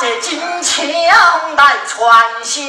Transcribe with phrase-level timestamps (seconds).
[0.00, 2.64] 这金枪来传下，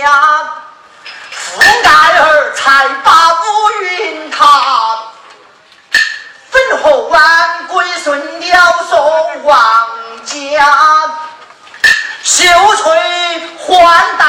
[1.32, 1.90] 覆盖
[2.20, 4.98] 儿才把乌云踏。
[6.50, 9.88] 粉红万归顺了宋王
[10.26, 11.12] 家，
[12.24, 12.46] 秀
[12.78, 13.78] 翠换
[14.18, 14.26] 代。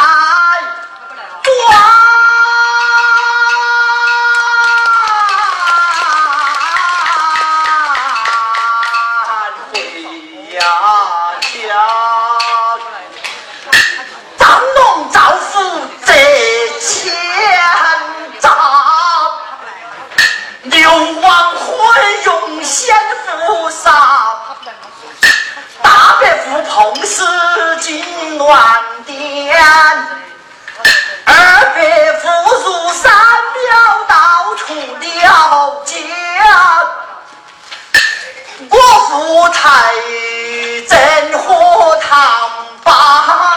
[28.51, 28.59] 观
[29.07, 29.55] 店，
[31.25, 31.33] 二
[31.73, 32.27] 百扶
[32.65, 33.69] 如三庙
[34.09, 35.95] 到处了家，
[38.69, 38.77] 我
[39.07, 39.95] 父太
[40.89, 42.11] 真和堂
[42.83, 43.50] 宝。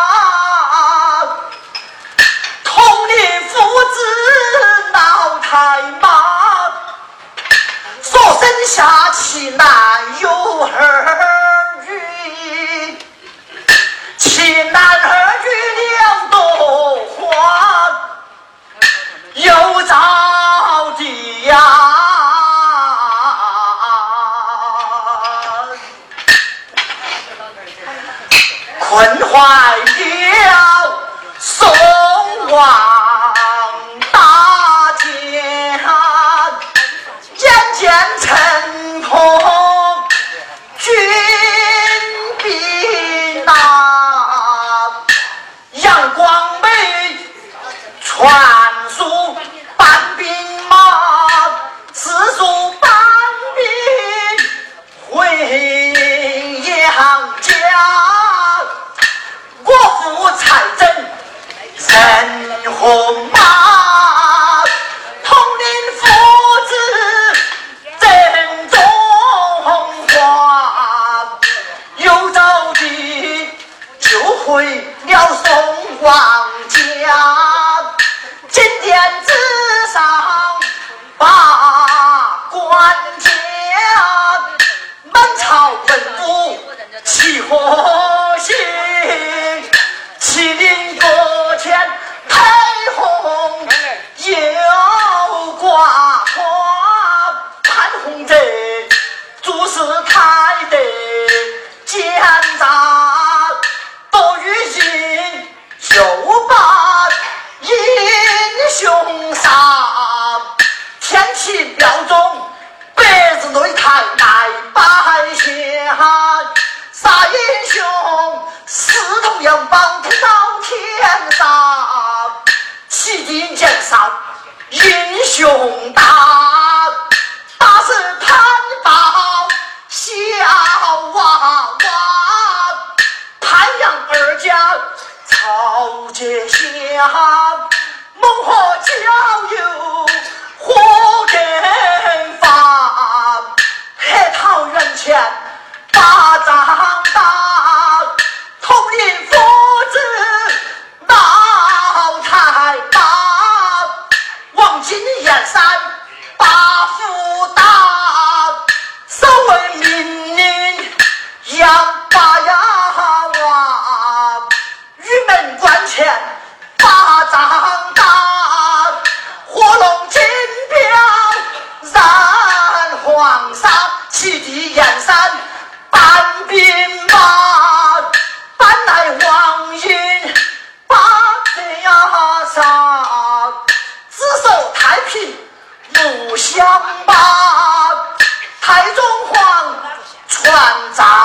[190.63, 191.22] 繁杂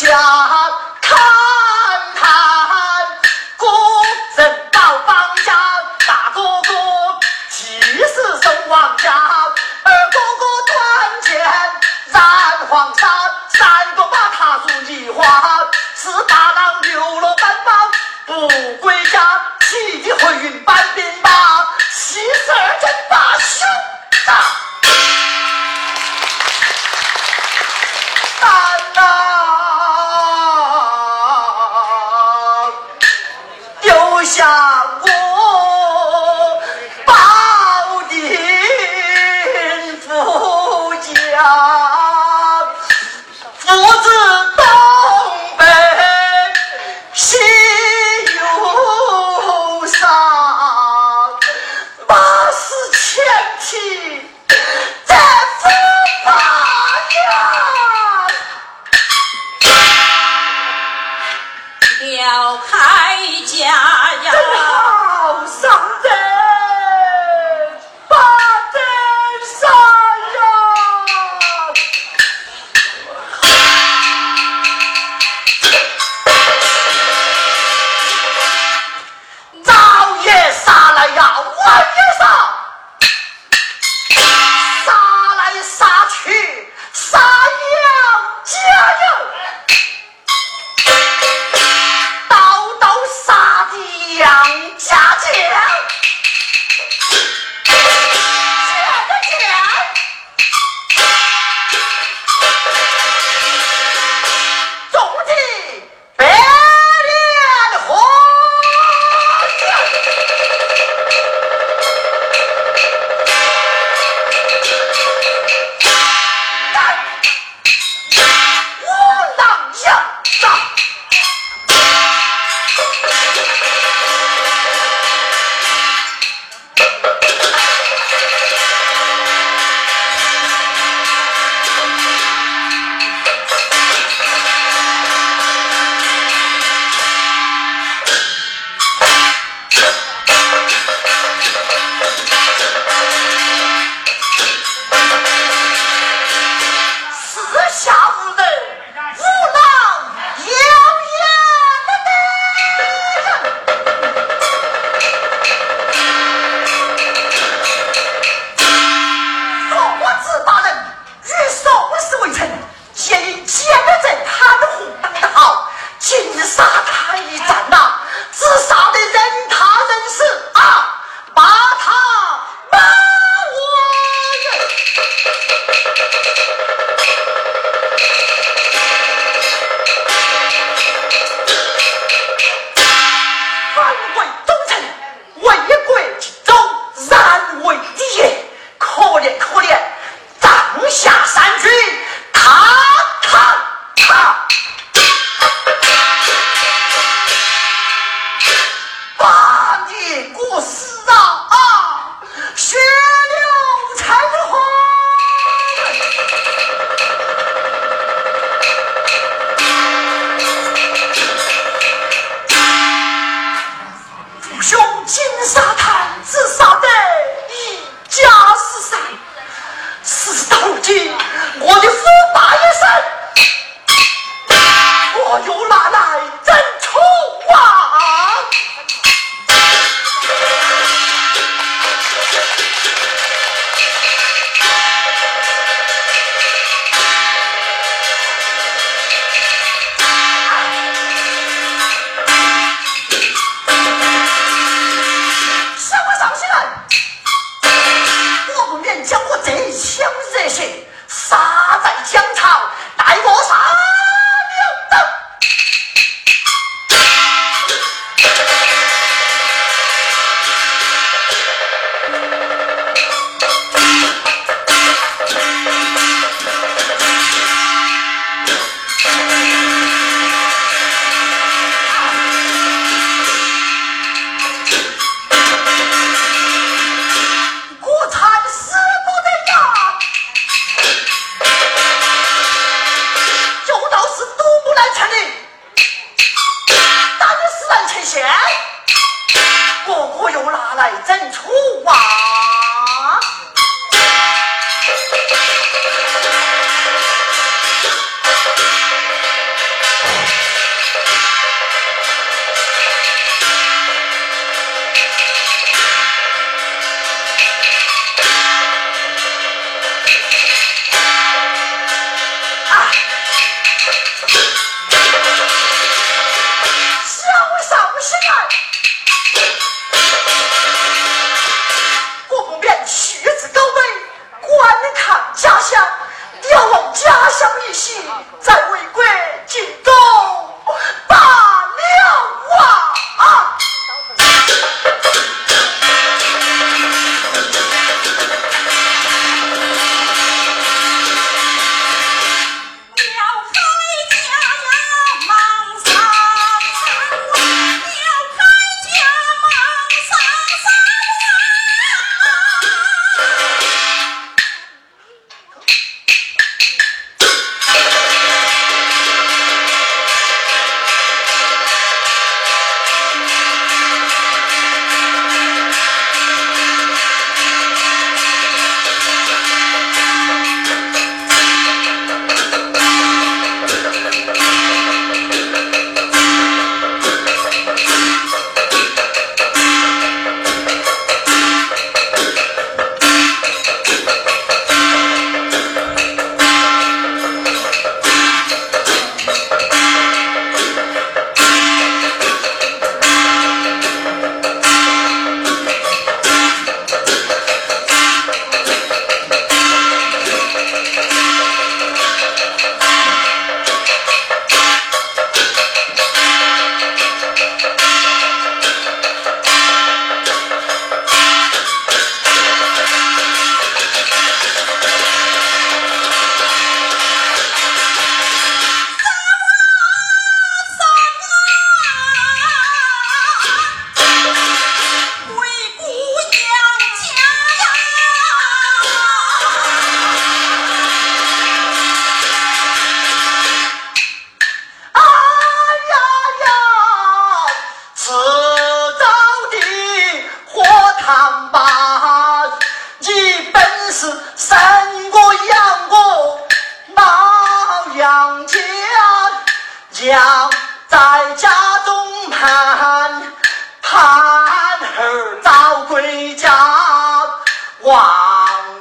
[0.00, 0.18] 想
[1.02, 1.18] 看
[2.14, 2.26] 看，
[3.58, 3.66] 孤
[4.34, 5.52] 人到方家，
[6.06, 6.72] 大哥哥
[7.50, 9.12] 几时守王家？
[9.12, 11.38] 二哥哥断剑
[12.12, 12.18] 染
[12.70, 13.08] 黄沙，
[13.52, 17.70] 三哥把他如泥花，十八郎丢了半包
[18.24, 21.28] 不归家，七弟回云搬兵马，
[21.92, 23.68] 七十二将把兄
[24.24, 24.32] 扎。
[81.60, 82.09] 我去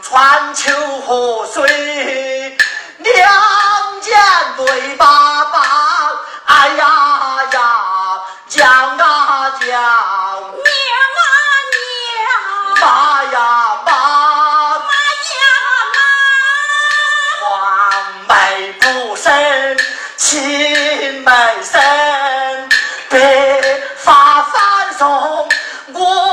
[0.09, 2.57] 川秋河水，
[2.97, 3.15] 两
[4.01, 4.17] 见
[4.57, 5.05] 对把
[5.45, 5.61] 把，
[6.45, 8.67] 哎呀呀，讲
[8.97, 9.77] 啊讲，娘
[11.19, 11.31] 啊
[11.75, 13.37] 娘，妈呀
[13.85, 13.87] 妈，
[14.79, 14.91] 妈
[15.37, 15.41] 呀
[15.93, 15.97] 妈，
[17.43, 17.47] 黄
[18.27, 18.31] 梅
[18.81, 19.31] 不生，
[20.17, 21.79] 亲妹生，
[23.11, 23.13] 白
[23.97, 25.47] 发三送
[25.93, 26.28] 我。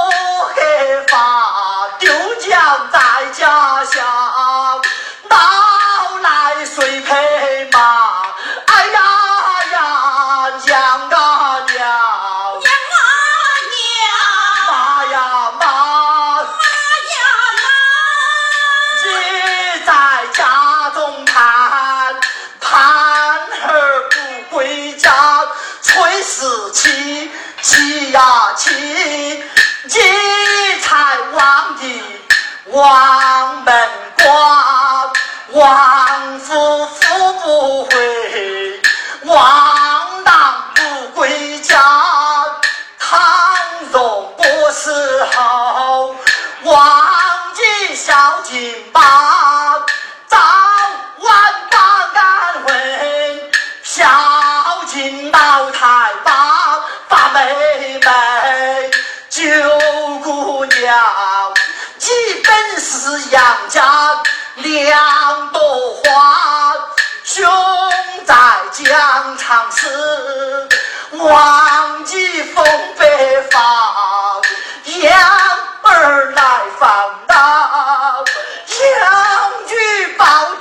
[32.76, 33.74] 王门
[34.22, 35.10] 关
[35.52, 38.80] 王夫夫不回
[39.24, 41.74] 王郎不归家
[42.98, 43.18] 汤
[43.90, 46.14] 荣不死好
[46.64, 47.08] 王
[47.54, 49.00] 进小金巴
[50.26, 53.40] 早晚把安稳
[53.82, 54.04] 小
[54.86, 58.90] 金老太婆把妹妹
[59.30, 59.42] 救
[62.46, 63.82] 本是杨家
[64.56, 65.61] 两朵
[66.04, 66.74] 花，
[67.24, 67.44] 兄
[68.24, 68.35] 在
[68.72, 70.68] 疆场时，
[71.12, 72.64] 望一风
[72.98, 74.42] 北方，
[75.02, 75.20] 养
[75.82, 76.88] 儿来放
[77.26, 78.24] 荡，
[79.00, 80.55] 养女抱。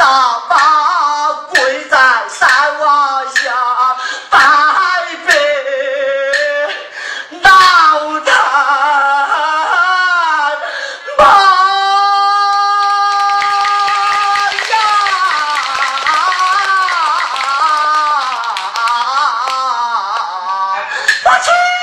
[21.36, 21.75] Watch it!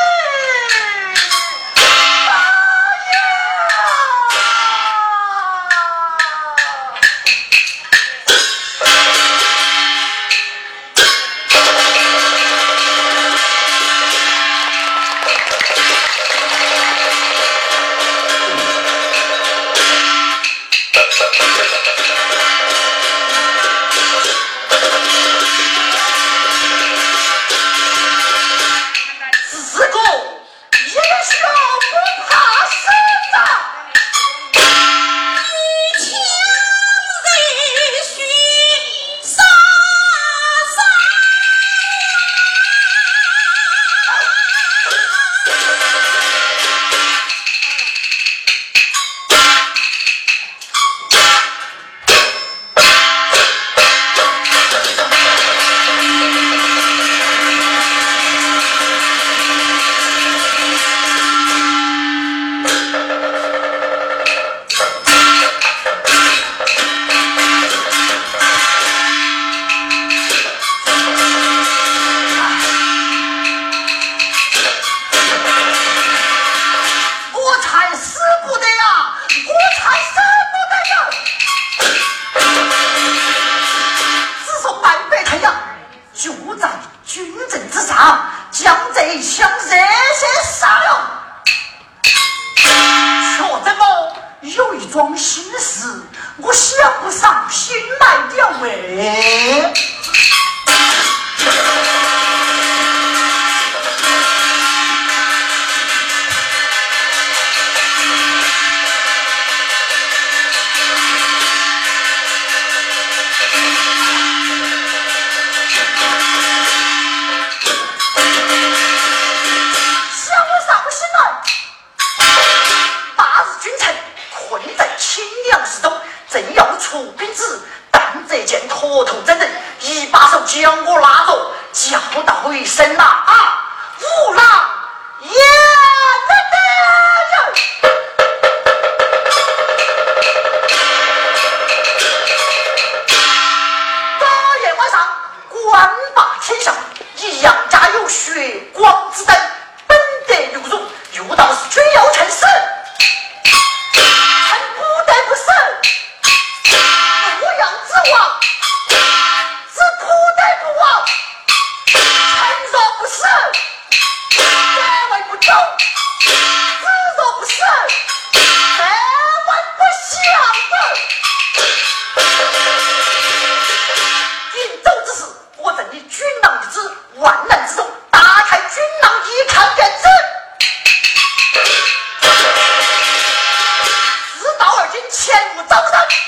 [185.14, 186.21] 奶奶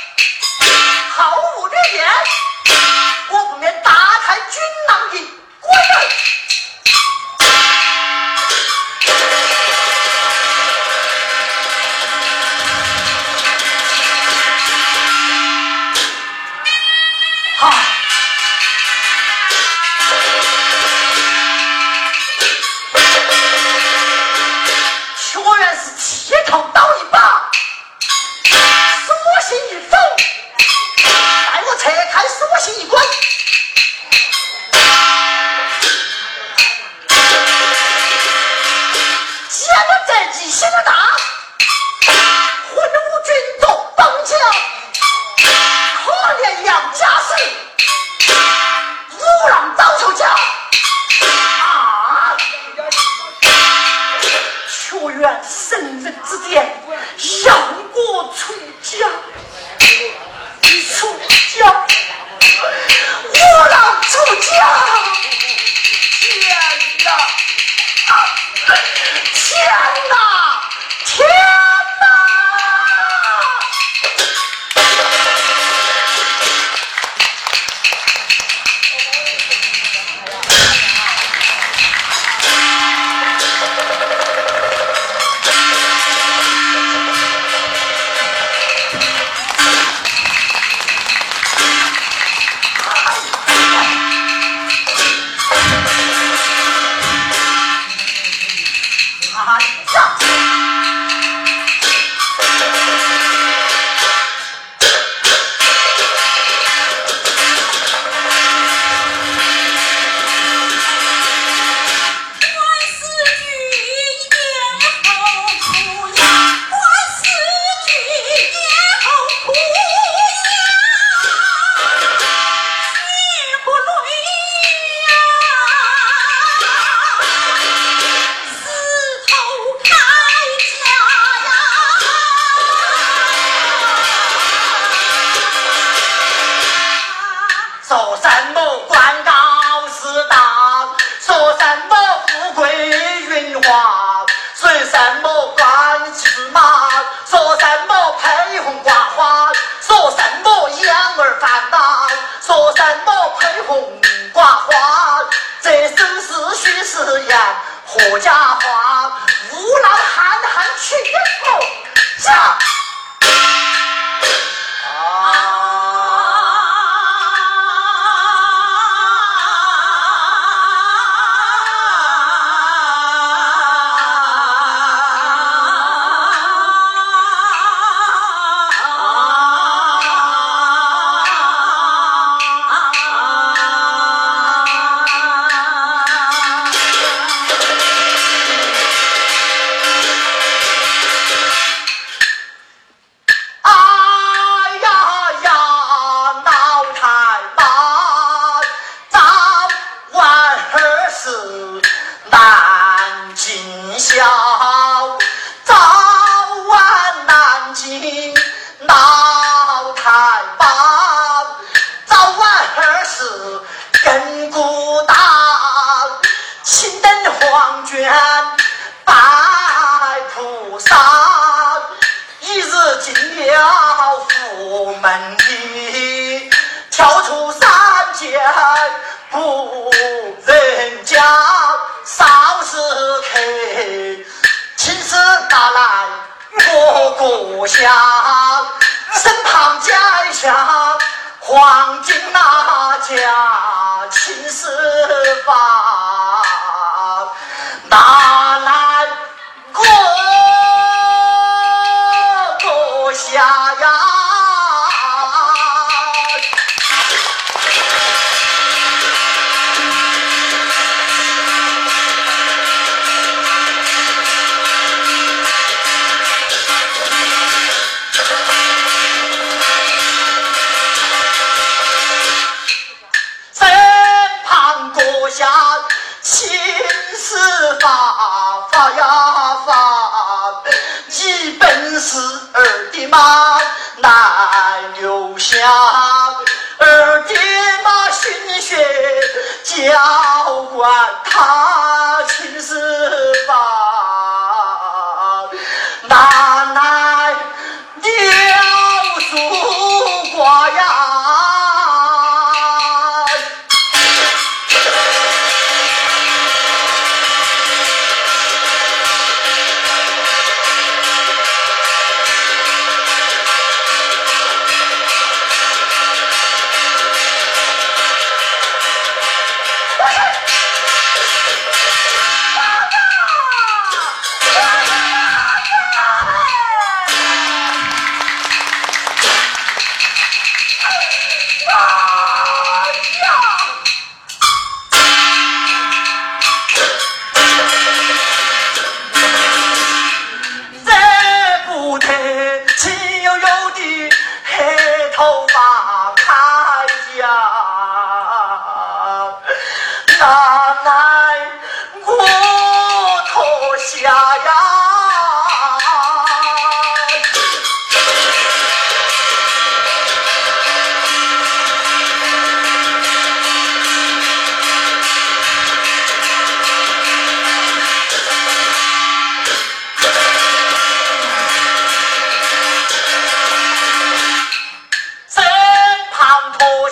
[253.76, 254.03] 娘。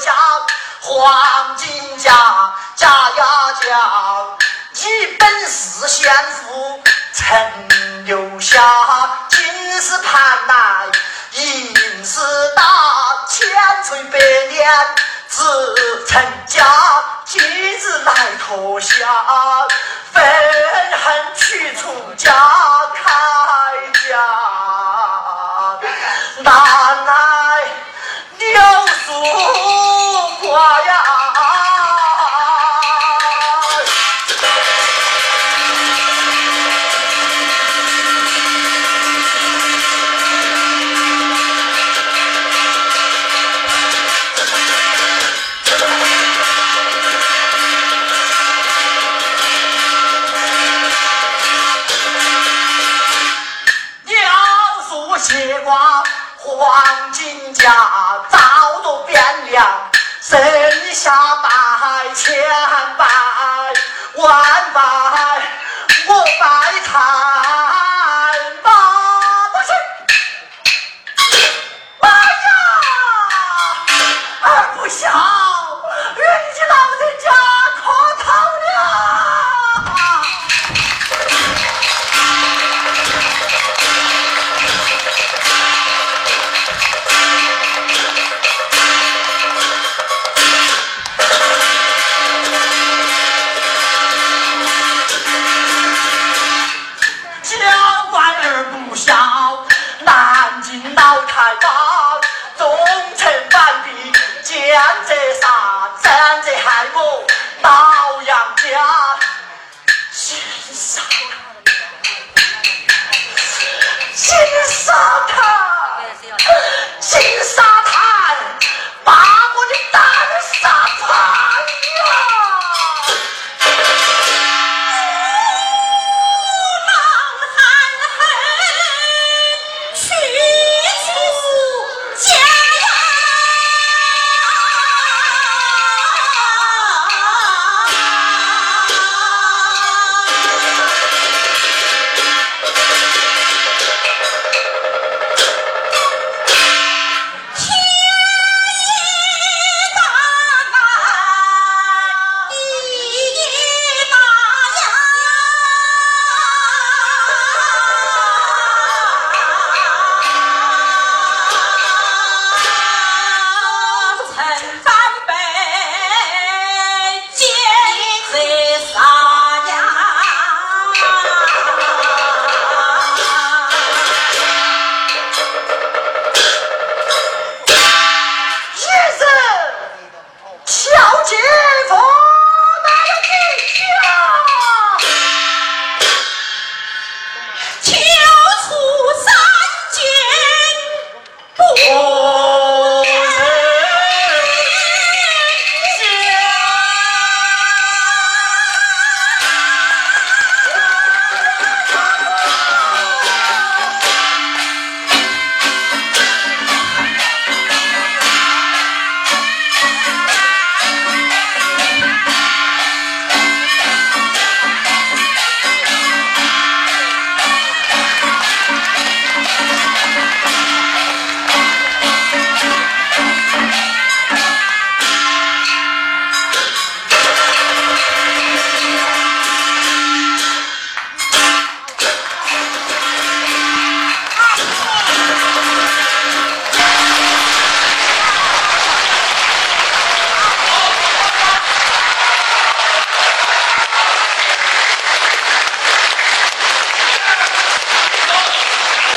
[0.02, 0.12] 家
[0.80, 2.12] 黄金家
[2.74, 4.26] 家呀家
[4.72, 6.80] 你本是先父
[7.12, 8.60] 曾留下
[9.28, 9.40] 金
[9.80, 10.86] 是盼来
[11.34, 12.20] 银丝
[12.56, 12.64] 大
[13.28, 13.48] 千
[13.84, 14.68] 锤百炼
[15.28, 16.66] 自成家
[17.24, 18.12] 今日来
[18.44, 19.68] 投降
[20.12, 22.32] 愤恨去出家
[22.92, 23.12] 开
[24.08, 24.18] 家。
[26.42, 26.52] 难
[27.04, 27.62] 耐
[28.38, 29.41] 柳树